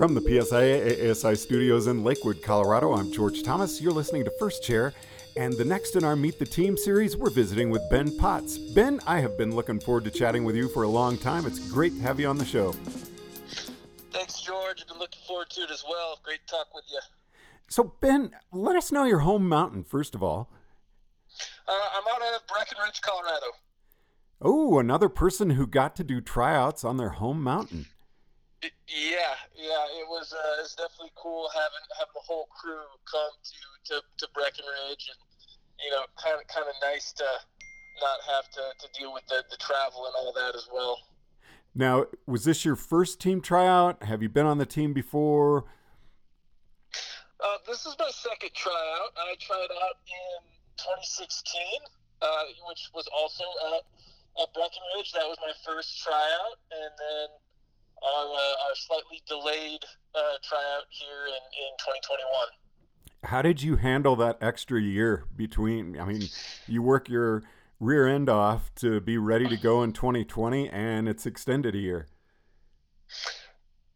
From 0.00 0.14
the 0.14 0.22
PSIA 0.22 0.98
AASI 0.98 1.36
studios 1.36 1.86
in 1.86 2.02
Lakewood, 2.02 2.40
Colorado, 2.42 2.94
I'm 2.94 3.12
George 3.12 3.42
Thomas. 3.42 3.82
You're 3.82 3.92
listening 3.92 4.24
to 4.24 4.32
First 4.38 4.62
Chair. 4.62 4.94
And 5.36 5.52
the 5.52 5.64
next 5.66 5.94
in 5.94 6.04
our 6.04 6.16
Meet 6.16 6.38
the 6.38 6.46
Team 6.46 6.74
series, 6.74 7.18
we're 7.18 7.28
visiting 7.28 7.68
with 7.68 7.82
Ben 7.90 8.16
Potts. 8.16 8.56
Ben, 8.56 9.00
I 9.06 9.20
have 9.20 9.36
been 9.36 9.54
looking 9.54 9.78
forward 9.78 10.04
to 10.04 10.10
chatting 10.10 10.44
with 10.44 10.56
you 10.56 10.70
for 10.70 10.84
a 10.84 10.88
long 10.88 11.18
time. 11.18 11.44
It's 11.44 11.70
great 11.70 11.94
to 11.96 12.00
have 12.00 12.18
you 12.18 12.28
on 12.28 12.38
the 12.38 12.46
show. 12.46 12.72
Thanks, 14.10 14.40
George. 14.40 14.80
I've 14.80 14.88
been 14.88 14.98
looking 14.98 15.20
forward 15.28 15.50
to 15.50 15.60
it 15.64 15.70
as 15.70 15.84
well. 15.86 16.18
Great 16.22 16.46
talk 16.46 16.74
with 16.74 16.84
you. 16.90 17.00
So, 17.68 17.92
Ben, 18.00 18.30
let 18.52 18.76
us 18.76 18.90
know 18.90 19.04
your 19.04 19.18
home 19.18 19.46
mountain, 19.46 19.84
first 19.84 20.14
of 20.14 20.22
all. 20.22 20.48
Uh, 21.68 21.72
I'm 21.72 22.04
out 22.14 22.22
of 22.22 22.46
Breckenridge, 22.46 23.02
Colorado. 23.02 23.48
Oh, 24.40 24.78
another 24.78 25.10
person 25.10 25.50
who 25.50 25.66
got 25.66 25.94
to 25.96 26.04
do 26.04 26.22
tryouts 26.22 26.84
on 26.84 26.96
their 26.96 27.10
home 27.10 27.42
mountain. 27.42 27.84
Yeah, 28.62 29.34
yeah, 29.56 29.84
it 29.96 30.06
was. 30.08 30.32
Uh, 30.32 30.60
it's 30.60 30.74
definitely 30.74 31.12
cool 31.16 31.48
having 31.54 31.84
having 31.96 32.12
the 32.12 32.26
whole 32.26 32.48
crew 32.52 32.84
come 33.08 33.32
to, 33.40 33.94
to, 33.94 34.02
to 34.18 34.28
Breckenridge, 34.34 35.08
and 35.08 35.20
you 35.80 35.90
know, 35.90 36.04
kind 36.20 36.36
of 36.36 36.46
kind 36.46 36.68
of 36.68 36.74
nice 36.82 37.12
to 37.12 37.24
not 38.00 38.20
have 38.28 38.50
to, 38.50 38.60
to 38.80 38.86
deal 38.98 39.12
with 39.12 39.24
the, 39.28 39.44
the 39.50 39.56
travel 39.56 40.06
and 40.06 40.14
all 40.18 40.32
that 40.32 40.54
as 40.54 40.68
well. 40.72 40.98
Now, 41.74 42.06
was 42.26 42.44
this 42.44 42.64
your 42.64 42.76
first 42.76 43.20
team 43.20 43.40
tryout? 43.40 44.02
Have 44.02 44.22
you 44.22 44.28
been 44.28 44.46
on 44.46 44.58
the 44.58 44.66
team 44.66 44.92
before? 44.92 45.64
Uh, 47.40 47.56
this 47.66 47.86
is 47.86 47.94
my 47.98 48.10
second 48.10 48.50
tryout. 48.54 49.12
I 49.16 49.36
tried 49.40 49.70
out 49.80 49.96
in 50.04 50.44
2016, 50.76 51.62
uh, 52.20 52.26
which 52.68 52.90
was 52.92 53.08
also 53.16 53.44
at, 53.72 53.84
at 54.42 54.52
Breckenridge. 54.52 55.12
That 55.12 55.28
was 55.28 55.38
my 55.40 55.52
first 55.64 56.02
tryout, 56.02 56.58
and 56.72 56.92
then 56.98 57.28
our, 58.02 58.26
uh, 58.26 58.66
our 58.68 58.74
slightly 58.74 59.22
delayed 59.26 59.84
uh, 60.14 60.36
tryout 60.42 60.86
here 60.90 61.26
in, 61.26 61.42
in 61.60 61.72
2021. 61.78 62.24
How 63.24 63.42
did 63.42 63.62
you 63.62 63.76
handle 63.76 64.16
that 64.16 64.38
extra 64.40 64.80
year 64.80 65.24
between? 65.36 66.00
I 66.00 66.06
mean, 66.06 66.22
you 66.66 66.82
work 66.82 67.08
your 67.08 67.42
rear 67.78 68.06
end 68.06 68.30
off 68.30 68.74
to 68.76 69.00
be 69.00 69.18
ready 69.18 69.46
to 69.48 69.56
go 69.56 69.82
in 69.82 69.92
2020, 69.92 70.70
and 70.70 71.08
it's 71.08 71.26
extended 71.26 71.74
a 71.74 71.78
year. 71.78 72.08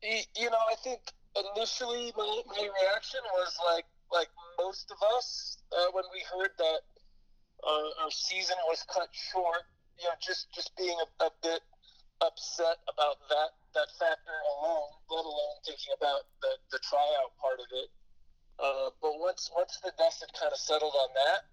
You 0.03 0.51
know, 0.51 0.59
I 0.71 0.75
think 0.83 1.01
initially 1.57 2.13
my, 2.17 2.43
my 2.47 2.69
reaction 2.83 3.21
was 3.33 3.57
like 3.65 3.87
like 4.13 4.29
most 4.59 4.91
of 4.91 4.99
us 5.17 5.57
uh, 5.73 5.87
when 5.93 6.05
we 6.13 6.23
heard 6.31 6.51
that 6.59 6.81
uh, 7.67 8.05
our 8.05 8.11
season 8.11 8.57
was 8.69 8.85
cut 8.93 9.09
short. 9.33 9.65
You 9.99 10.09
know, 10.09 10.15
just 10.21 10.53
just 10.55 10.77
being 10.77 10.97
a, 11.01 11.25
a 11.25 11.31
bit 11.43 11.63
upset 12.21 12.77
about 12.93 13.17
that 13.31 13.51
that 13.75 13.91
factor 13.99 14.37
alone, 14.59 14.91
let 15.11 15.25
alone 15.27 15.57
thinking 15.67 15.93
about 15.95 16.31
the, 16.41 16.57
the 16.71 16.81
tryout 16.83 17.35
part 17.39 17.59
of 17.59 17.69
it. 17.75 17.91
Uh, 18.55 18.95
but 19.03 19.19
once 19.19 19.51
once 19.51 19.83
the 19.83 19.91
dust 19.99 20.23
had 20.23 20.31
kind 20.39 20.55
of 20.55 20.59
settled 20.59 20.95
on 20.95 21.11
that, 21.19 21.51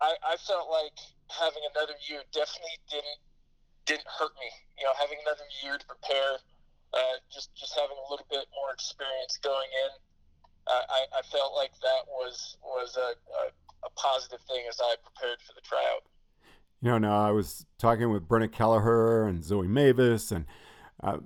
I, 0.00 0.16
I 0.24 0.34
felt 0.40 0.70
like 0.72 0.96
having 1.28 1.60
another 1.74 1.92
year 2.08 2.24
definitely 2.32 2.80
didn't 2.88 3.20
didn't 3.84 4.08
hurt 4.08 4.32
me. 4.40 4.48
You 4.80 4.84
know, 4.84 4.94
having 4.96 5.18
another 5.24 5.44
year 5.60 5.76
to 5.76 5.86
prepare, 5.86 6.40
uh, 6.96 7.20
just 7.32 7.52
just 7.56 7.76
having 7.76 7.96
a 7.96 8.06
little 8.10 8.26
bit 8.30 8.48
more 8.56 8.72
experience 8.72 9.36
going 9.42 9.68
in, 9.84 9.92
uh, 10.64 10.84
I, 10.88 11.00
I 11.18 11.22
felt 11.28 11.52
like 11.54 11.72
that 11.84 12.08
was 12.08 12.56
was 12.64 12.96
a, 12.96 13.12
a, 13.12 13.44
a 13.84 13.90
positive 13.96 14.40
thing 14.48 14.64
as 14.68 14.80
I 14.80 14.96
prepared 15.04 15.44
for 15.44 15.52
the 15.54 15.60
tryout. 15.60 16.08
You 16.80 16.90
know, 16.90 16.98
now 16.98 17.20
I 17.26 17.32
was 17.32 17.66
talking 17.78 18.10
with 18.10 18.28
Brenna 18.28 18.50
Kelleher 18.50 19.26
and 19.26 19.42
Zoe 19.42 19.66
Mavis, 19.66 20.30
and 20.30 20.46
a 21.00 21.20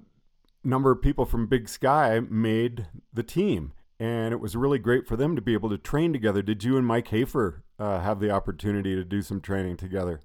number 0.65 0.91
of 0.91 1.03
people 1.03 1.25
from 1.25 1.47
Big 1.47 1.69
Sky 1.69 2.21
made 2.21 2.87
the 3.13 3.23
team, 3.23 3.73
and 3.99 4.33
it 4.33 4.41
was 4.41 4.57
really 4.57 4.79
great 4.79 5.07
for 5.07 5.17
them 5.17 5.37
to 5.37 5.43
be 5.43 5.55
able 5.55 5.71
to 5.71 5.79
train 5.79 6.13
together. 6.13 6.43
Did 6.43 6.65
you 6.65 6.77
and 6.77 6.87
Mike 6.87 7.09
Hafer 7.09 7.65
uh, 7.79 8.01
have 8.01 8.21
the 8.21 8.31
opportunity 8.31 8.95
to 8.95 9.05
do 9.05 9.23
some 9.23 9.41
training 9.41 9.77
together? 9.77 10.21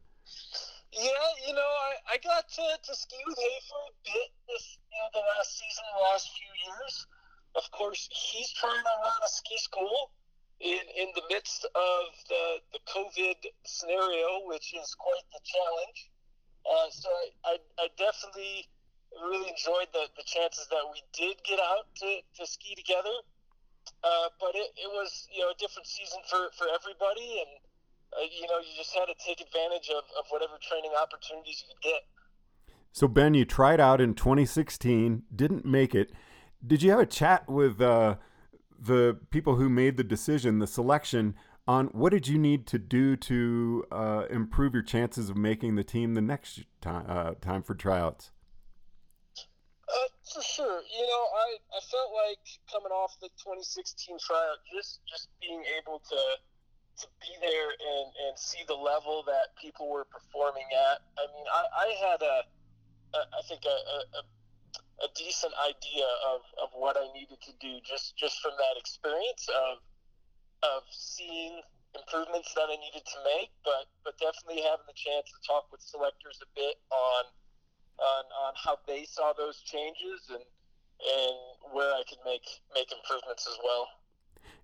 Yeah, 0.91 1.29
you 1.47 1.53
know, 1.53 1.59
I, 1.61 2.13
I 2.13 2.17
got 2.23 2.47
to, 2.49 2.63
to 2.83 2.95
ski 2.95 3.17
with 3.25 3.37
Hafer 3.37 3.81
a 3.87 3.93
bit 4.03 4.31
this 4.47 4.77
you 4.91 4.97
know 4.97 5.09
the 5.13 5.25
last 5.37 5.57
season, 5.57 5.83
the 5.95 6.03
last 6.11 6.29
few 6.33 6.51
years. 6.65 7.07
Of 7.55 7.69
course, 7.71 8.09
he's 8.11 8.51
trying 8.53 8.83
to 8.83 8.95
run 9.03 9.19
a 9.25 9.29
ski 9.29 9.57
school 9.57 10.11
in, 10.59 10.81
in 10.97 11.07
the 11.15 11.21
midst 11.29 11.65
of 11.65 12.03
the, 12.29 12.61
the 12.73 12.79
COVID 12.89 13.37
scenario, 13.65 14.45
which 14.45 14.73
is 14.73 14.95
quite 14.97 15.25
the 15.33 15.39
challenge. 15.45 16.09
Uh, 16.65 16.89
so 16.91 17.09
I, 17.09 17.25
I, 17.45 17.57
I, 17.79 17.87
definitely 17.97 18.67
really 19.15 19.49
enjoyed 19.49 19.87
the, 19.93 20.07
the 20.15 20.25
chances 20.25 20.67
that 20.69 20.83
we 20.91 21.01
did 21.13 21.37
get 21.43 21.59
out 21.59 21.87
to, 22.03 22.09
to 22.37 22.43
ski 22.45 22.75
together. 22.75 23.23
Uh, 24.03 24.29
but 24.39 24.53
it, 24.53 24.71
it 24.75 24.89
was, 24.91 25.27
you 25.31 25.41
know, 25.41 25.51
a 25.51 25.57
different 25.57 25.87
season 25.87 26.19
for, 26.29 26.51
for 26.57 26.67
everybody. 26.67 27.41
And, 27.41 27.51
uh, 28.13 28.27
you 28.27 28.47
know, 28.47 28.59
you 28.59 28.73
just 28.75 28.93
had 28.93 29.05
to 29.05 29.15
take 29.23 29.41
advantage 29.41 29.89
of, 29.89 30.03
of 30.19 30.25
whatever 30.29 30.59
training 30.61 30.91
opportunities 30.95 31.63
you 31.63 31.73
could 31.73 31.83
get. 31.83 32.01
So, 32.91 33.07
Ben, 33.07 33.33
you 33.33 33.45
tried 33.45 33.79
out 33.79 34.01
in 34.01 34.13
2016, 34.13 35.23
didn't 35.33 35.65
make 35.65 35.95
it. 35.95 36.11
Did 36.65 36.83
you 36.83 36.91
have 36.91 36.99
a 36.99 37.05
chat 37.05 37.47
with 37.47 37.79
uh, 37.79 38.15
the 38.79 39.19
people 39.29 39.55
who 39.55 39.69
made 39.69 39.97
the 39.97 40.03
decision, 40.03 40.59
the 40.59 40.67
selection, 40.67 41.35
on 41.67 41.87
what 41.87 42.11
did 42.11 42.27
you 42.27 42.37
need 42.37 42.65
to 42.67 42.79
do 42.79 43.15
to 43.15 43.83
uh, 43.91 44.23
improve 44.29 44.73
your 44.73 44.83
chances 44.83 45.29
of 45.29 45.37
making 45.37 45.75
the 45.75 45.83
team 45.83 46.13
the 46.13 46.21
next 46.21 46.63
time, 46.81 47.05
uh, 47.07 47.33
time 47.41 47.61
for 47.61 47.75
tryouts? 47.75 48.31
For 50.33 50.43
sure. 50.43 50.83
You 50.83 51.05
know, 51.07 51.23
I, 51.39 51.47
I 51.71 51.79
felt 51.87 52.11
like 52.11 52.43
coming 52.67 52.91
off 52.91 53.15
the 53.21 53.31
2016 53.39 54.19
tryout, 54.19 54.59
just 54.67 54.99
just 55.07 55.29
being 55.39 55.63
able 55.79 56.03
to 56.03 56.21
to 56.97 57.05
be 57.21 57.31
there 57.39 57.69
and, 57.77 58.07
and 58.27 58.33
see 58.33 58.65
the 58.67 58.75
level 58.75 59.21
that 59.29 59.53
people 59.61 59.87
were 59.87 60.05
performing 60.09 60.65
at. 60.73 61.05
I 61.15 61.29
mean, 61.29 61.45
I, 61.45 61.63
I 61.69 61.87
had 62.01 62.19
a, 62.25 62.37
a 63.13 63.19
I 63.37 63.41
think 63.47 63.61
a, 63.69 63.77
a, 64.17 64.25
a 65.05 65.09
decent 65.13 65.53
idea 65.61 66.09
of, 66.25 66.41
of 66.57 66.73
what 66.73 66.97
I 66.97 67.05
needed 67.13 67.37
to 67.37 67.53
do 67.61 67.77
just, 67.85 68.17
just 68.17 68.41
from 68.41 68.57
that 68.57 68.75
experience 68.81 69.45
of 69.53 69.79
of 70.65 70.81
seeing 70.89 71.61
improvements 71.93 72.49
that 72.57 72.65
I 72.65 72.77
needed 72.81 73.05
to 73.05 73.17
make, 73.37 73.53
but 73.61 73.85
but 74.01 74.17
definitely 74.17 74.65
having 74.65 74.89
the 74.89 74.97
chance 74.97 75.29
to 75.29 75.39
talk 75.45 75.69
with 75.69 75.81
selectors 75.85 76.41
a 76.41 76.49
bit 76.57 76.81
on 76.89 77.29
on, 77.99 78.23
on 78.45 78.53
how 78.55 78.77
they 78.87 79.05
saw 79.05 79.33
those 79.33 79.61
changes 79.61 80.29
and 80.29 80.43
and 80.97 81.37
where 81.73 81.93
I 81.93 82.01
could 82.09 82.17
make 82.25 82.45
make 82.73 82.91
improvements 82.91 83.47
as 83.47 83.57
well. 83.63 83.87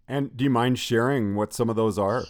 And 0.07 0.35
do 0.35 0.43
you 0.43 0.49
mind 0.49 0.79
sharing 0.79 1.35
what 1.35 1.53
some 1.53 1.69
of 1.69 1.75
those 1.75 1.97
are? 1.97 2.25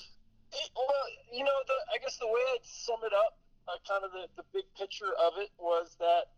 Well, 0.75 1.05
you 1.31 1.43
know, 1.43 1.59
the, 1.65 1.73
I 1.95 1.97
guess 2.03 2.17
the 2.17 2.27
way 2.27 2.41
I'd 2.53 2.63
sum 2.63 2.99
it 3.03 3.13
up, 3.13 3.39
uh, 3.67 3.79
kind 3.87 4.03
of 4.03 4.11
the, 4.11 4.27
the 4.35 4.43
big 4.53 4.65
picture 4.77 5.09
of 5.25 5.33
it 5.39 5.49
was 5.57 5.95
that 5.99 6.33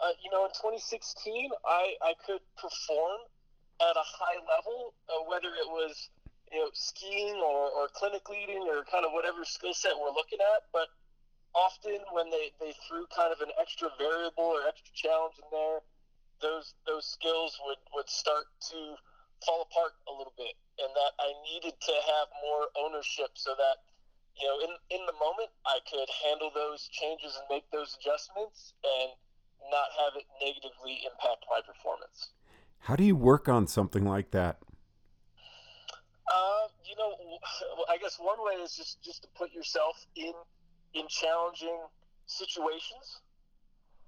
uh, 0.00 0.16
you 0.24 0.30
know, 0.32 0.48
in 0.48 0.52
2016, 0.56 1.52
I, 1.64 1.92
I 2.00 2.12
could 2.24 2.40
perform 2.56 3.20
at 3.80 3.96
a 3.96 4.04
high 4.04 4.40
level, 4.48 4.96
uh, 5.12 5.28
whether 5.28 5.52
it 5.52 5.68
was, 5.68 6.08
you 6.52 6.58
know, 6.58 6.70
skiing 6.72 7.36
or, 7.36 7.68
or 7.68 7.88
clinic 7.92 8.24
leading 8.28 8.64
or 8.64 8.84
kind 8.88 9.04
of 9.04 9.12
whatever 9.12 9.44
skill 9.44 9.76
set 9.76 9.92
we're 10.00 10.16
looking 10.16 10.40
at. 10.40 10.72
But 10.72 10.88
often 11.54 11.98
when 12.12 12.30
they, 12.30 12.52
they 12.60 12.74
threw 12.86 13.06
kind 13.14 13.32
of 13.32 13.40
an 13.40 13.52
extra 13.60 13.88
variable 13.98 14.50
or 14.54 14.66
extra 14.66 14.92
challenge 14.94 15.34
in 15.38 15.48
there, 15.50 15.80
those 16.40 16.72
those 16.86 17.04
skills 17.04 17.60
would, 17.66 17.80
would 17.94 18.08
start 18.08 18.48
to 18.72 18.96
fall 19.44 19.68
apart 19.68 19.92
a 20.08 20.12
little 20.12 20.32
bit. 20.36 20.56
And 20.80 20.88
that 20.96 21.12
I 21.20 21.36
needed 21.52 21.76
to 21.76 21.94
have 22.16 22.26
more 22.40 22.72
ownership 22.78 23.36
so 23.36 23.52
that, 23.52 23.84
you 24.40 24.48
know, 24.48 24.56
in, 24.64 24.72
in 24.88 25.02
the 25.04 25.12
moment, 25.20 25.52
I 25.68 25.84
could 25.84 26.08
handle 26.24 26.48
those 26.54 26.88
changes 26.88 27.36
and 27.36 27.44
make 27.50 27.68
those 27.70 27.96
adjustments 28.00 28.72
and– 28.84 29.12
not 29.68 29.92
have 30.00 30.16
it 30.16 30.24
negatively 30.40 31.04
impact 31.04 31.44
my 31.50 31.60
performance. 31.60 32.30
How 32.78 32.96
do 32.96 33.04
you 33.04 33.16
work 33.16 33.48
on 33.48 33.66
something 33.66 34.04
like 34.04 34.30
that? 34.30 34.58
Uh, 36.32 36.66
you 36.84 36.96
know, 36.96 37.12
I 37.90 37.98
guess 37.98 38.16
one 38.18 38.38
way 38.40 38.62
is 38.62 38.76
just 38.76 39.02
just 39.02 39.22
to 39.22 39.28
put 39.36 39.52
yourself 39.52 40.06
in 40.16 40.32
in 40.94 41.06
challenging 41.08 41.78
situations, 42.26 43.22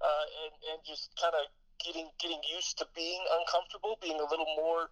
uh, 0.01 0.25
and 0.45 0.53
and 0.71 0.77
just 0.85 1.11
kind 1.19 1.33
of 1.35 1.47
getting 1.83 2.09
getting 2.19 2.41
used 2.47 2.77
to 2.79 2.85
being 2.95 3.21
uncomfortable, 3.39 3.97
being 4.01 4.19
a 4.19 4.27
little 4.27 4.49
more 4.55 4.89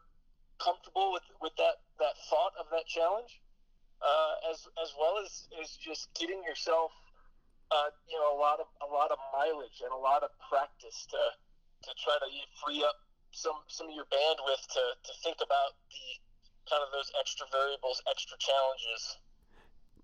comfortable 0.62 1.12
with, 1.12 1.26
with 1.42 1.56
that, 1.58 1.82
that 1.98 2.14
thought 2.30 2.54
of 2.62 2.70
that 2.70 2.86
challenge, 2.86 3.42
uh, 4.02 4.52
as 4.52 4.68
as 4.78 4.94
well 5.00 5.18
as, 5.18 5.50
as 5.58 5.74
just 5.82 6.14
getting 6.14 6.44
yourself 6.46 6.92
uh, 7.72 7.90
you 8.06 8.20
know, 8.20 8.36
a 8.36 8.40
lot 8.40 8.60
of 8.60 8.68
a 8.84 8.90
lot 8.92 9.10
of 9.10 9.20
mileage 9.32 9.80
and 9.80 9.92
a 9.96 9.98
lot 9.98 10.22
of 10.24 10.30
practice 10.52 11.08
to 11.08 11.22
to 11.88 11.92
try 11.98 12.14
to 12.20 12.28
free 12.60 12.84
up 12.84 13.00
some 13.32 13.64
some 13.72 13.88
of 13.88 13.96
your 13.96 14.06
bandwidth 14.12 14.64
to, 14.76 14.84
to 15.08 15.12
think 15.24 15.40
about 15.40 15.80
the 15.90 16.06
kind 16.68 16.84
of 16.84 16.92
those 16.92 17.10
extra 17.18 17.48
variables, 17.50 18.04
extra 18.12 18.38
challenges. 18.38 19.18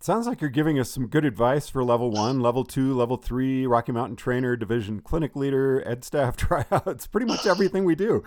Sounds 0.03 0.27
like 0.27 0.41
you're 0.41 0.49
giving 0.49 0.79
us 0.79 0.91
some 0.91 1.07
good 1.07 1.25
advice 1.25 1.69
for 1.69 1.83
level 1.83 2.11
one, 2.11 2.39
level 2.39 2.63
two, 2.63 2.94
level 2.94 3.17
three, 3.17 3.65
Rocky 3.65 3.91
Mountain 3.91 4.15
trainer, 4.15 4.55
division 4.55 5.01
clinic 5.01 5.35
leader, 5.35 5.83
ed 5.85 6.03
staff 6.03 6.38
tryouts, 6.38 7.07
pretty 7.07 7.27
much 7.27 7.45
everything 7.45 7.85
we 7.85 7.95
do. 7.95 8.23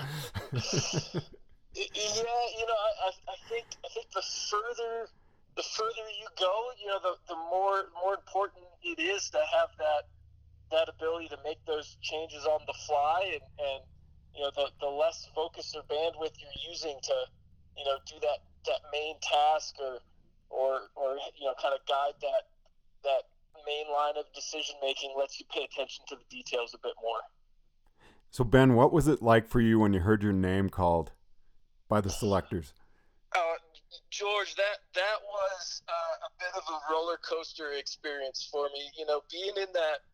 yeah, 0.53 0.61
you 1.75 2.25
know, 2.25 2.81
I, 3.05 3.11
I 3.29 3.49
think 3.49 3.67
I 3.85 3.89
think 3.95 4.11
the 4.13 4.23
further 4.51 5.09
the 5.57 5.63
further 5.63 6.09
you 6.19 6.29
go, 6.39 6.71
you 6.81 6.89
know, 6.89 6.99
the, 7.03 7.15
the 7.29 7.37
more 7.37 7.85
more 8.03 8.15
important 8.15 8.65
it 8.83 8.99
is 8.99 9.31
to 9.31 9.39
have 9.39 9.69
that 9.79 10.09
that 10.71 10.89
ability 10.89 11.29
to 11.29 11.39
make 11.45 11.59
those 11.67 11.97
changes 12.01 12.47
on 12.47 12.61
the 12.67 12.75
fly 12.87 13.23
and, 13.33 13.43
and 13.59 13.83
you 14.35 14.43
know 14.43 14.51
the, 14.55 14.71
the 14.81 14.87
less 14.87 15.29
focus 15.35 15.75
or 15.75 15.83
bandwidth 15.83 16.33
you're 16.39 16.71
using 16.71 16.97
to 17.03 17.15
you 17.77 17.85
know 17.85 17.99
do 18.07 18.15
that 18.21 18.39
that 18.67 18.81
main 18.93 19.17
task 19.21 19.75
or 19.81 19.99
or 20.51 20.91
or 20.97 21.17
you 21.39 21.47
know 21.47 21.55
kind 21.63 21.75
of 21.75 21.81
guide 21.87 22.19
that 22.21 22.51
that 23.03 23.23
main 23.67 23.87
line 23.93 24.15
of 24.19 24.25
decision 24.35 24.75
making 24.83 25.15
lets 25.17 25.39
you 25.39 25.47
pay 25.53 25.65
attention 25.65 26.05
to 26.09 26.17
the 26.17 26.27
details 26.31 26.75
a 26.75 26.79
bit 26.79 26.95
more. 27.03 27.21
So 28.31 28.45
Ben, 28.45 28.75
what 28.75 28.93
was 28.93 29.09
it 29.09 29.23
like 29.23 29.49
for 29.49 29.61
you 29.61 29.81
when 29.81 29.93
you 29.93 30.01
heard 30.01 30.23
your 30.23 30.33
name 30.33 30.71
called 30.71 31.13
by 31.89 32.01
the 32.01 32.11
selectors? 32.11 32.73
Uh, 33.35 33.59
George, 34.11 34.55
that 34.55 34.87
that 34.95 35.19
was 35.23 35.83
uh, 35.89 36.27
a 36.27 36.31
bit 36.39 36.53
of 36.55 36.63
a 36.67 36.79
roller 36.93 37.19
coaster 37.19 37.73
experience 37.75 38.49
for 38.51 38.67
me. 38.75 38.91
You 38.99 39.07
know, 39.07 39.23
being 39.31 39.55
in 39.57 39.71
that 39.75 40.07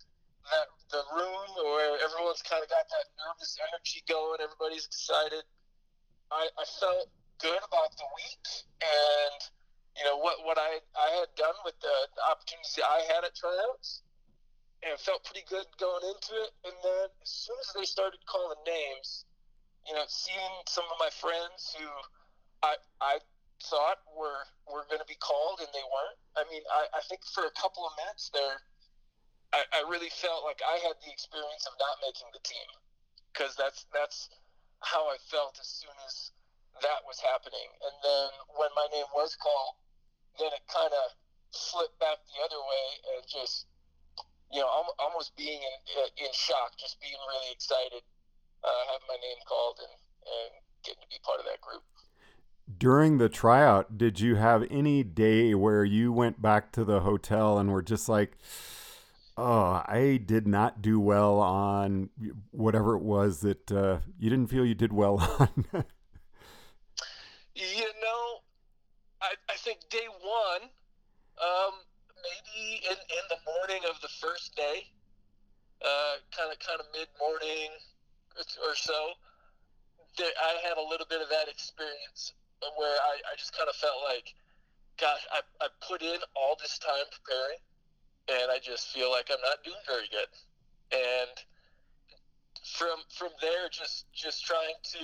that 0.53 0.69
the 0.91 1.03
room 1.13 1.49
where 1.75 1.99
everyone's 2.01 2.43
kind 2.43 2.63
of 2.63 2.71
got 2.71 2.87
that 2.89 3.07
nervous 3.19 3.59
energy 3.69 4.03
going, 4.09 4.39
everybody's 4.41 4.87
excited. 4.87 5.43
I, 6.31 6.49
I 6.59 6.65
felt 6.81 7.11
good 7.39 7.61
about 7.61 7.93
the 7.99 8.09
week 8.17 8.47
and 8.81 9.39
you 9.97 10.05
know 10.05 10.21
what 10.21 10.45
what 10.45 10.59
I 10.61 10.81
I 10.95 11.09
had 11.25 11.33
done 11.37 11.57
with 11.65 11.79
the, 11.81 11.97
the 12.17 12.25
opportunities 12.29 12.79
I 12.79 13.01
had 13.09 13.25
at 13.25 13.35
tryouts, 13.35 14.05
and 14.85 14.99
felt 15.01 15.25
pretty 15.25 15.45
good 15.49 15.65
going 15.81 16.05
into 16.05 16.37
it. 16.45 16.53
And 16.69 16.77
then 16.85 17.09
as 17.23 17.31
soon 17.31 17.57
as 17.65 17.73
they 17.73 17.89
started 17.89 18.21
calling 18.29 18.61
names, 18.67 19.25
you 19.89 19.95
know, 19.95 20.05
seeing 20.09 20.55
some 20.69 20.85
of 20.93 20.97
my 21.01 21.11
friends 21.11 21.73
who 21.73 21.89
I 22.63 22.77
I 23.01 23.19
thought 23.65 24.05
were 24.13 24.45
were 24.69 24.85
going 24.93 25.01
to 25.01 25.09
be 25.09 25.17
called 25.17 25.65
and 25.65 25.71
they 25.73 25.87
weren't. 25.89 26.21
I 26.37 26.45
mean, 26.53 26.63
I, 26.69 27.01
I 27.01 27.03
think 27.09 27.25
for 27.25 27.49
a 27.49 27.55
couple 27.57 27.89
of 27.89 27.93
minutes 27.97 28.29
there, 28.35 28.61
I, 29.57 29.65
I 29.73 29.81
really 29.89 30.13
felt 30.13 30.45
like 30.45 30.61
I 30.61 30.77
had 30.85 31.01
the 31.01 31.09
experience 31.09 31.65
of 31.65 31.73
not 31.81 31.97
making 32.05 32.29
the 32.37 32.43
team 32.45 32.69
because 33.33 33.57
that's 33.57 33.89
that's 33.97 34.29
how 34.85 35.09
I 35.09 35.17
felt 35.33 35.57
as 35.57 35.69
soon 35.69 35.97
as 36.05 36.33
that 36.85 37.01
was 37.09 37.17
happening. 37.21 37.71
And 37.81 37.95
then 38.05 38.29
when 38.61 38.69
my 38.77 38.85
name 38.93 39.09
was 39.17 39.33
called, 39.41 39.81
then 40.39 40.53
it 40.53 40.65
kind 40.69 40.93
of 40.93 41.07
flipped 41.53 41.99
back 41.99 42.19
the 42.29 42.39
other 42.45 42.61
way 42.61 42.85
and 43.17 43.23
just 43.27 43.67
you 44.53 44.61
know 44.61 44.69
almost 44.99 45.37
being 45.37 45.61
in, 45.61 46.25
in 46.25 46.31
shock 46.33 46.77
just 46.79 47.01
being 47.01 47.19
really 47.29 47.53
excited 47.53 48.03
uh, 48.65 48.83
having 48.93 49.07
my 49.09 49.17
name 49.17 49.41
called 49.47 49.79
and, 49.81 49.95
and 50.27 50.53
getting 50.85 51.03
to 51.03 51.09
be 51.09 51.17
part 51.25 51.39
of 51.39 51.47
that 51.47 51.61
group. 51.61 51.83
During 52.79 53.19
the 53.19 53.29
tryout 53.29 53.97
did 53.97 54.21
you 54.21 54.37
have 54.37 54.67
any 54.71 55.03
day 55.05 55.55
where 55.55 55.85
you 55.85 56.13
went 56.13 56.43
back 56.43 56.73
to 56.73 56.85
the 56.85 57.01
hotel 57.01 57.59
and 57.59 57.71
were 57.71 57.83
just 57.83 58.09
like 58.09 58.37
oh 59.39 59.85
i 59.87 60.19
did 60.25 60.47
not 60.47 60.81
do 60.81 60.99
well 60.99 61.39
on 61.39 62.09
whatever 62.53 62.97
it 62.97 63.03
was 63.03 63.41
that 63.41 63.71
uh, 63.71 63.99
you 64.19 64.31
didn't 64.31 64.49
feel 64.49 64.65
you 64.65 64.75
did 64.75 64.93
well 64.93 65.19
on? 65.39 65.67
You 65.73 65.73
know 65.73 65.85
I, 67.55 67.85
I 67.85 67.86
think 69.67 69.83
day 69.91 70.07
one, 70.23 70.71
um, 71.43 71.75
maybe 72.23 72.87
in, 72.87 72.95
in 72.95 73.25
the 73.27 73.41
morning 73.43 73.83
of 73.91 73.99
the 73.99 74.07
first 74.23 74.55
day, 74.55 74.87
kind 76.31 76.55
of 76.55 76.59
kind 76.63 76.79
of 76.79 76.87
mid 76.95 77.11
morning 77.19 77.75
or 78.39 78.75
so, 78.79 79.19
there, 80.17 80.31
I 80.39 80.63
had 80.63 80.79
a 80.79 80.87
little 80.87 81.07
bit 81.11 81.21
of 81.21 81.29
that 81.35 81.51
experience 81.51 82.33
where 82.79 82.95
I, 83.11 83.19
I 83.27 83.35
just 83.35 83.59
kind 83.59 83.69
of 83.69 83.75
felt 83.75 83.99
like, 84.07 84.39
gosh, 85.03 85.27
I, 85.35 85.43
I 85.59 85.67
put 85.83 86.01
in 86.01 86.23
all 86.39 86.55
this 86.63 86.79
time 86.79 87.07
preparing, 87.11 87.59
and 88.31 88.47
I 88.55 88.63
just 88.63 88.95
feel 88.95 89.11
like 89.11 89.35
I'm 89.35 89.43
not 89.43 89.67
doing 89.67 89.83
very 89.83 90.07
good. 90.15 90.31
And 90.95 91.35
from 92.79 93.03
from 93.11 93.35
there, 93.43 93.67
just 93.67 94.07
just 94.15 94.47
trying 94.47 94.79
to 94.95 95.03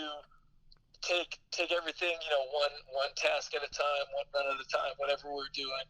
take 1.03 1.39
take 1.51 1.71
everything, 1.75 2.15
you 2.15 2.31
know, 2.31 2.47
one 2.55 2.75
one 2.95 3.13
task 3.19 3.53
at 3.55 3.63
a 3.63 3.71
time, 3.71 4.07
one 4.15 4.27
run 4.33 4.47
at 4.55 4.59
a 4.59 4.69
time, 4.71 4.95
whatever 4.97 5.29
we're 5.35 5.53
doing, 5.53 5.87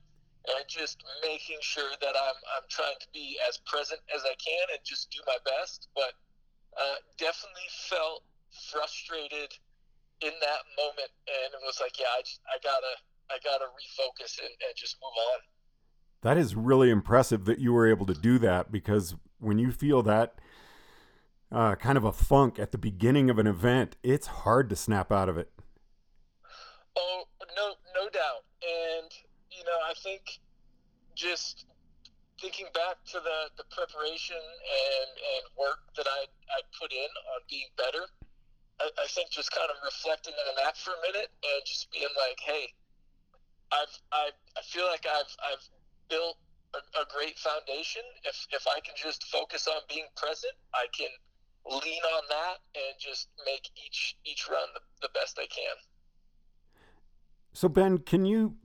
and 0.49 0.65
just 0.67 1.05
making 1.23 1.61
sure 1.61 1.93
that 2.01 2.17
I'm 2.17 2.39
I'm 2.59 2.67
trying 2.69 2.99
to 3.01 3.09
be 3.13 3.39
as 3.47 3.61
present 3.69 4.01
as 4.11 4.25
I 4.25 4.35
can 4.41 4.65
and 4.73 4.81
just 4.85 5.13
do 5.13 5.21
my 5.29 5.39
best. 5.45 5.89
But 5.95 6.17
uh, 6.75 6.99
definitely 7.21 7.69
felt 7.89 8.25
frustrated 8.73 9.53
in 10.25 10.33
that 10.41 10.63
moment, 10.79 11.13
and 11.29 11.49
it 11.53 11.63
was 11.65 11.79
like, 11.81 11.99
yeah, 12.01 12.11
I, 12.11 12.23
I 12.49 12.57
gotta 12.65 12.95
I 13.31 13.37
gotta 13.45 13.69
refocus 13.69 14.41
and, 14.41 14.51
and 14.51 14.73
just 14.77 14.97
move 14.99 15.17
on. 15.33 15.41
That 16.23 16.39
is 16.39 16.55
really 16.55 16.91
impressive 16.91 17.45
that 17.47 17.59
you 17.59 17.73
were 17.73 17.87
able 17.87 18.07
to 18.07 18.15
do 18.15 18.39
that 18.39 18.71
because 18.71 19.17
when 19.39 19.59
you 19.59 19.73
feel 19.73 20.03
that 20.05 20.39
uh, 21.53 21.75
kind 21.77 21.99
of 21.99 22.05
a 22.05 22.13
funk 22.13 22.59
at 22.59 22.73
the 22.73 22.79
beginning 22.79 23.29
of 23.29 23.39
an 23.39 23.47
event, 23.47 23.97
it's 24.03 24.27
hard 24.27 24.71
to 24.71 24.77
snap 24.77 25.13
out 25.13 25.29
of 25.29 25.37
it. 25.37 25.53
Oh, 26.97 27.25
no, 27.57 27.75
no 27.95 28.09
doubt. 28.09 28.45
And, 28.63 29.13
you 29.51 29.63
know, 29.65 29.79
I 29.85 29.93
think 30.03 30.41
just 31.15 31.67
thinking 32.41 32.67
back 32.73 33.05
to 33.13 33.21
the, 33.21 33.39
the 33.61 33.65
preparation 33.69 34.41
and, 34.41 35.11
and 35.13 35.43
work 35.59 35.81
that 35.97 36.07
I, 36.09 36.25
I 36.57 36.61
put 36.81 36.91
in 36.91 37.11
on 37.37 37.41
being 37.49 37.69
better, 37.77 38.09
I, 38.81 38.89
I 38.99 39.07
think 39.13 39.31
just 39.31 39.53
kind 39.53 39.69
of 39.69 39.77
reflecting 39.85 40.35
on 40.49 40.57
that 40.65 40.77
for 40.77 40.91
a 40.91 41.01
minute 41.13 41.31
and 41.45 41.61
just 41.67 41.93
being 41.93 42.11
like, 42.17 42.41
hey, 42.41 42.73
I've, 43.71 43.95
I, 44.11 44.31
I 44.57 44.63
feel 44.65 44.87
like 44.87 45.05
I've, 45.05 45.33
I've 45.53 45.65
built 46.09 46.37
a, 46.75 46.81
a 46.97 47.05
great 47.13 47.39
foundation. 47.39 48.03
If, 48.25 48.49
if 48.51 48.65
I 48.67 48.81
can 48.81 48.97
just 48.97 49.29
focus 49.29 49.69
on 49.69 49.85
being 49.89 50.09
present, 50.17 50.55
I 50.73 50.87
can– 50.97 51.13
lean 51.67 52.03
on 52.17 52.23
that 52.29 52.59
and 52.75 52.95
just 52.99 53.29
make 53.47 53.71
each 53.77 54.17
each 54.25 54.49
run 54.49 54.69
the, 54.75 54.81
the 55.07 55.09
best 55.15 55.39
I 55.39 55.47
can. 55.47 55.77
So 57.53 57.69
Ben, 57.69 57.99
can 57.99 58.25
you 58.25 58.57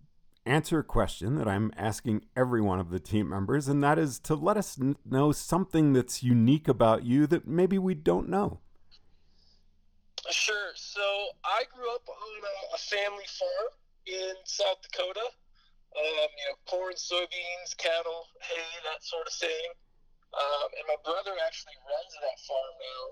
answer 0.47 0.79
a 0.79 0.83
question 0.83 1.35
that 1.35 1.47
I'm 1.47 1.71
asking 1.75 2.25
every 2.35 2.61
one 2.61 2.79
of 2.79 2.89
the 2.89 2.99
team 2.99 3.29
members, 3.29 3.67
and 3.67 3.83
that 3.83 3.99
is 3.99 4.17
to 4.19 4.35
let 4.35 4.57
us 4.57 4.79
know 5.05 5.31
something 5.31 5.93
that's 5.93 6.23
unique 6.23 6.67
about 6.67 7.03
you 7.03 7.27
that 7.27 7.47
maybe 7.47 7.77
we 7.77 7.93
don't 7.93 8.29
know. 8.29 8.59
Sure. 10.31 10.71
So 10.75 11.01
I 11.43 11.63
grew 11.75 11.93
up 11.93 12.07
on 12.07 12.15
a, 12.15 12.75
a 12.75 12.77
family 12.77 13.27
farm 13.27 13.71
in 14.05 14.33
South 14.45 14.81
Dakota. 14.81 15.27
Um, 15.97 16.29
you 16.37 16.45
know, 16.49 16.57
corn, 16.67 16.93
soybeans, 16.93 17.75
cattle, 17.77 18.27
hay, 18.41 18.69
that 18.83 19.03
sort 19.03 19.25
of 19.25 19.33
thing. 19.33 19.71
Um, 20.35 20.67
and 20.75 20.85
my 20.91 20.99
brother 21.03 21.35
actually 21.45 21.77
runs 21.87 22.13
that 22.19 22.37
farm 22.43 22.75
now. 22.77 23.03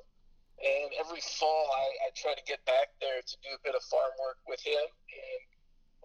And 0.55 0.89
every 1.03 1.19
fall, 1.36 1.67
I, 1.67 2.07
I 2.07 2.15
try 2.15 2.31
to 2.31 2.45
get 2.48 2.63
back 2.63 2.95
there 3.03 3.19
to 3.19 3.36
do 3.43 3.51
a 3.55 3.62
bit 3.63 3.75
of 3.75 3.84
farm 3.91 4.12
work 4.19 4.39
with 4.48 4.63
him. 4.63 4.88
And 4.88 5.41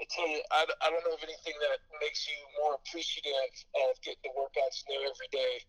I 0.03 0.05
tell 0.11 0.27
you, 0.27 0.43
I, 0.51 0.67
I 0.83 0.87
don't 0.91 1.05
know 1.07 1.15
of 1.15 1.23
anything 1.23 1.55
that 1.61 1.79
makes 2.03 2.27
you 2.27 2.35
more 2.59 2.75
appreciative 2.81 3.53
of 3.87 3.95
getting 4.03 4.27
to 4.27 4.33
work 4.35 4.55
on 4.59 4.71
snow 4.75 5.07
every 5.07 5.31
day 5.31 5.63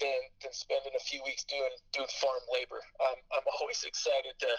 than, 0.00 0.20
than 0.40 0.52
spending 0.52 0.92
a 0.96 1.02
few 1.02 1.20
weeks 1.24 1.44
doing 1.44 1.72
doing 1.92 2.08
farm 2.20 2.44
labor. 2.52 2.80
Um, 3.00 3.18
I'm 3.36 3.46
always 3.60 3.84
excited 3.84 4.36
to 4.44 4.52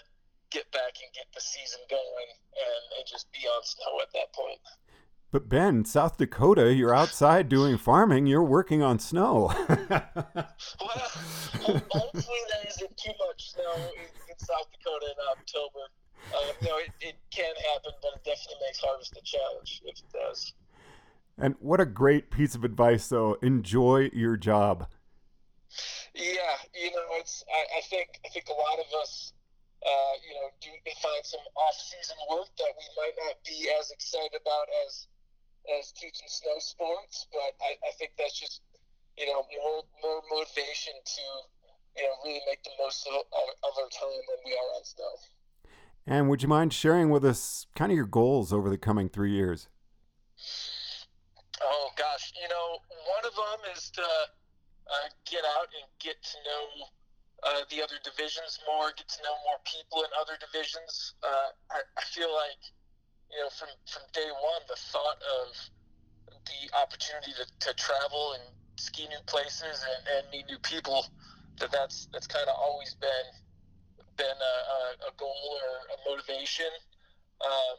get 0.49 0.69
back 0.71 0.95
and 0.99 1.09
get 1.13 1.27
the 1.33 1.43
season 1.43 1.81
going 1.91 2.29
and, 2.55 2.83
and 2.99 3.03
just 3.07 3.27
be 3.31 3.43
on 3.47 3.61
snow 3.63 3.99
at 4.01 4.11
that 4.15 4.31
point. 4.33 4.59
But 5.29 5.49
Ben, 5.49 5.83
South 5.83 6.17
Dakota, 6.17 6.73
you're 6.73 6.95
outside 6.95 7.49
doing 7.49 7.77
farming. 7.77 8.27
You're 8.27 8.43
working 8.43 8.81
on 8.81 8.97
snow. 8.97 9.51
well, 9.69 10.07
hopefully 11.91 12.39
there 12.49 12.65
isn't 12.67 12.97
too 12.97 13.11
much 13.27 13.51
snow 13.51 13.73
in, 13.75 14.05
in 14.29 14.39
South 14.39 14.67
Dakota 14.71 15.05
in 15.05 15.37
October. 15.37 15.79
You 16.61 16.67
know, 16.67 16.77
it, 16.77 16.91
it 17.01 17.15
can 17.29 17.53
happen, 17.73 17.91
but 18.01 18.11
it 18.15 18.23
definitely 18.23 18.55
makes 18.65 18.79
harvest 18.79 19.17
a 19.17 19.21
challenge 19.23 19.81
if 19.85 19.99
it 19.99 20.05
does. 20.13 20.53
And 21.37 21.55
what 21.59 21.81
a 21.81 21.85
great 21.85 22.31
piece 22.31 22.55
of 22.55 22.63
advice, 22.63 23.07
though. 23.09 23.37
Enjoy 23.41 24.09
your 24.13 24.37
job. 24.37 24.87
Yeah, 26.15 26.55
you 26.73 26.91
know, 26.91 27.03
it's. 27.19 27.43
I, 27.53 27.77
I 27.77 27.81
think. 27.89 28.19
I 28.25 28.29
think 28.29 28.45
a 28.47 28.53
lot 28.53 28.79
of 28.79 28.85
us 29.01 29.33
uh, 29.85 30.13
you 30.25 30.33
know, 30.35 30.49
do 30.59 30.71
find 30.99 31.23
some 31.23 31.43
off-season 31.55 32.17
work 32.31 32.49
that 32.57 32.73
we 32.75 32.85
might 32.97 33.15
not 33.23 33.37
be 33.45 33.69
as 33.79 33.91
excited 33.91 34.33
about 34.33 34.67
as 34.87 35.07
as 35.79 35.91
teaching 35.91 36.27
snow 36.27 36.57
sports, 36.59 37.27
but 37.31 37.53
I, 37.61 37.75
I 37.87 37.91
think 37.99 38.11
that's 38.17 38.39
just 38.39 38.61
you 39.17 39.25
know 39.27 39.43
more 39.63 39.83
more 40.03 40.21
motivation 40.31 40.93
to 40.93 41.25
you 41.97 42.03
know 42.03 42.13
really 42.23 42.41
make 42.47 42.63
the 42.63 42.71
most 42.79 43.07
of, 43.07 43.15
of 43.15 43.73
our 43.77 43.89
time 43.89 44.21
when 44.27 44.39
we 44.45 44.53
are 44.53 44.69
on 44.77 44.83
snow. 44.85 45.13
And 46.07 46.29
would 46.29 46.41
you 46.41 46.47
mind 46.47 46.71
sharing 46.73 47.09
with 47.09 47.25
us 47.25 47.67
kind 47.75 47.91
of 47.91 47.95
your 47.95 48.07
goals 48.07 48.53
over 48.53 48.69
the 48.69 48.77
coming 48.77 49.09
three 49.09 49.31
years? 49.31 49.67
Oh 51.61 51.89
gosh, 51.97 52.31
you 52.41 52.47
know, 52.47 52.79
one 53.11 53.25
of 53.25 53.35
them 53.35 53.75
is 53.75 53.89
to 53.91 54.07
uh, 54.87 55.07
get 55.29 55.43
out 55.57 55.67
and 55.75 55.83
get 55.99 56.15
to 56.23 56.37
know 56.47 56.87
uh, 57.43 57.61
the 57.69 57.83
other 57.83 57.99
divisions 58.03 58.59
more, 58.65 58.93
get 58.95 59.09
to 59.09 59.19
know 59.21 59.35
more 59.45 59.59
people 59.67 60.01
in 60.07 60.11
other 60.15 60.39
divisions. 60.39 61.13
Uh, 61.21 61.51
I, 61.69 61.79
I 61.97 62.03
feel 62.07 62.31
like, 62.33 62.61
you 63.31 63.39
know, 63.39 63.49
from 63.49 63.69
from 63.85 64.03
day 64.13 64.29
one, 64.31 64.61
the 64.67 64.79
thought 64.91 65.19
of 65.43 65.47
the 66.47 66.61
opportunity 66.79 67.31
to, 67.35 67.45
to 67.67 67.71
travel 67.75 68.35
and 68.39 68.43
ski 68.79 69.07
new 69.07 69.23
places 69.25 69.83
and, 69.83 70.01
and 70.17 70.23
meet 70.31 70.47
new 70.47 70.59
people, 70.59 71.05
that 71.59 71.71
that's 71.71 72.07
that's 72.13 72.27
kind 72.27 72.47
of 72.47 72.55
always 72.55 72.95
been 72.95 73.27
been 74.17 74.39
a, 74.41 74.55
a, 75.09 75.13
goal 75.13 75.45
or 75.61 75.73
a 75.93 75.97
motivation, 76.09 76.69
um, 77.45 77.77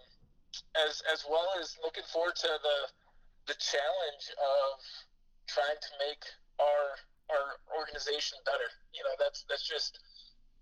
as 0.87 1.03
as 1.13 1.25
well 1.27 1.49
as 1.61 1.77
looking 1.83 2.07
forward 2.13 2.37
to 2.37 2.47
the 2.47 2.79
the 3.51 3.57
challenge 3.59 4.27
of 4.39 4.79
trying 5.49 5.81
to 5.81 5.93
make 5.99 6.23
our 6.61 6.85
our 7.33 7.59
organization 7.75 8.39
better. 8.45 8.69
You 8.93 9.03
know, 9.03 9.17
that's 9.19 9.45
that's 9.49 9.67
just 9.67 9.99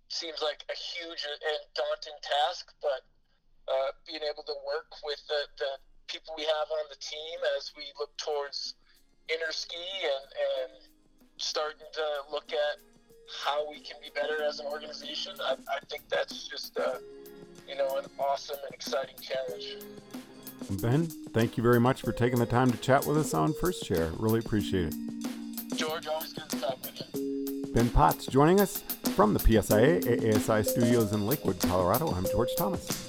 seems 0.08 0.40
like 0.40 0.62
a 0.70 0.76
huge 0.76 1.26
and 1.26 1.62
daunting 1.74 2.16
task, 2.22 2.70
but 2.80 3.02
being 4.06 4.22
able 4.22 4.42
to 4.44 4.56
work 4.66 4.90
with 5.04 5.20
the, 5.28 5.46
the 5.58 5.72
people 6.06 6.34
we 6.36 6.44
have 6.44 6.68
on 6.70 6.86
the 6.90 6.96
team 6.96 7.38
as 7.58 7.72
we 7.76 7.84
look 7.98 8.16
towards 8.16 8.74
interski 9.28 9.82
and, 10.02 10.26
and 10.62 10.72
starting 11.36 11.86
to 11.92 12.06
look 12.32 12.52
at 12.52 12.78
how 13.44 13.68
we 13.68 13.80
can 13.80 13.96
be 14.00 14.10
better 14.14 14.42
as 14.42 14.60
an 14.60 14.66
organization, 14.66 15.32
I, 15.42 15.52
I 15.52 15.80
think 15.90 16.08
that's 16.08 16.46
just 16.48 16.78
uh, 16.78 16.98
you 17.68 17.74
know 17.76 17.96
an 17.98 18.04
awesome 18.18 18.58
and 18.64 18.74
exciting 18.74 19.16
challenge. 19.20 19.76
Ben, 20.80 21.06
thank 21.06 21.56
you 21.56 21.62
very 21.62 21.80
much 21.80 22.02
for 22.02 22.12
taking 22.12 22.38
the 22.38 22.46
time 22.46 22.70
to 22.70 22.78
chat 22.78 23.04
with 23.04 23.18
us 23.18 23.34
on 23.34 23.52
First 23.54 23.84
Chair. 23.84 24.10
Really 24.18 24.38
appreciate 24.38 24.94
it. 24.94 25.76
George, 25.76 26.06
always 26.06 26.32
good 26.32 26.48
to 26.48 26.60
talk 26.60 26.78
with 26.82 27.02
you. 27.14 27.72
Ben 27.72 27.90
Potts 27.90 28.26
joining 28.26 28.60
us 28.60 28.78
from 29.14 29.34
the 29.34 29.40
PSIA 29.40 30.02
AASI 30.02 30.64
studios 30.64 31.12
in 31.12 31.26
Lakewood, 31.26 31.60
Colorado. 31.60 32.08
I'm 32.12 32.24
George 32.24 32.48
Thomas. 32.56 33.05